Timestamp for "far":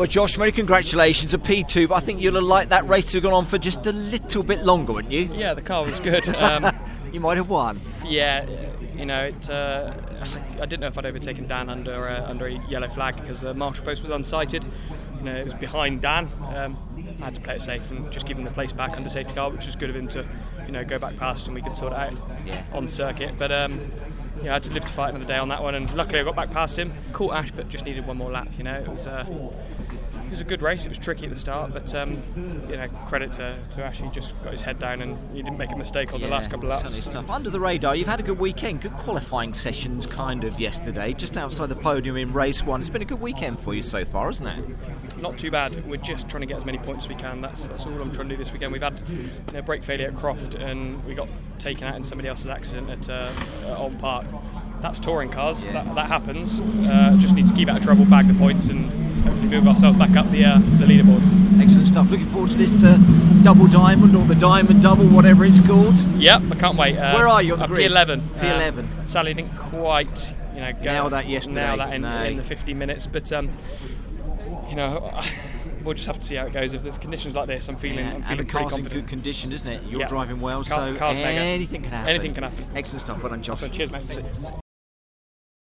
44.04-44.30